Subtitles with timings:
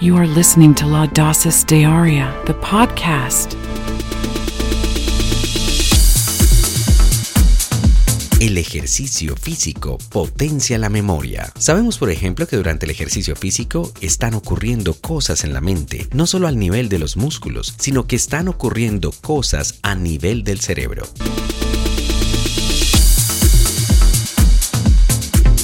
[0.00, 3.54] You are listening to La Dosis Diaria, the podcast.
[8.38, 11.52] El ejercicio físico potencia la memoria.
[11.58, 16.28] Sabemos, por ejemplo, que durante el ejercicio físico están ocurriendo cosas en la mente, no
[16.28, 21.08] solo al nivel de los músculos, sino que están ocurriendo cosas a nivel del cerebro.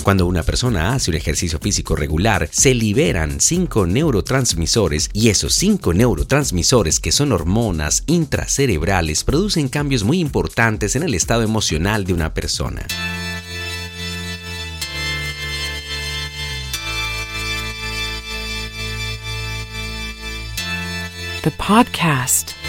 [0.05, 5.95] Cuando una persona hace un ejercicio físico regular, se liberan cinco neurotransmisores y esos cinco
[5.95, 12.35] neurotransmisores, que son hormonas intracerebrales, producen cambios muy importantes en el estado emocional de una
[12.35, 12.87] persona.
[21.43, 22.64] The podcast.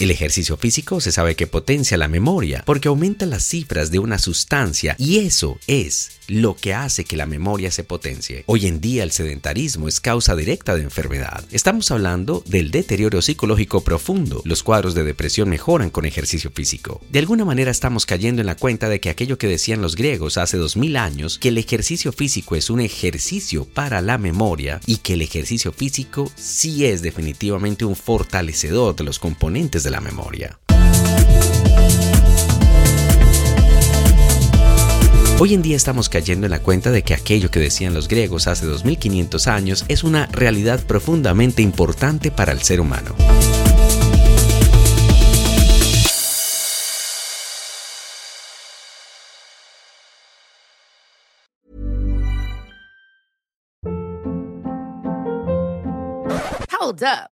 [0.00, 4.20] El ejercicio físico se sabe que potencia la memoria porque aumenta las cifras de una
[4.20, 8.44] sustancia y eso es lo que hace que la memoria se potencie.
[8.46, 11.42] Hoy en día el sedentarismo es causa directa de enfermedad.
[11.50, 14.42] Estamos hablando del deterioro psicológico profundo.
[14.44, 17.00] Los cuadros de depresión mejoran con ejercicio físico.
[17.10, 20.36] De alguna manera estamos cayendo en la cuenta de que aquello que decían los griegos
[20.36, 25.14] hace 2000 años, que el ejercicio físico es un ejercicio para la memoria y que
[25.14, 30.58] el ejercicio físico sí es definitivamente un fortalecedor de los componentes la memoria.
[35.40, 38.48] Hoy en día estamos cayendo en la cuenta de que aquello que decían los griegos
[38.48, 43.14] hace 2500 años es una realidad profundamente importante para el ser humano.
[56.80, 57.37] Hold up.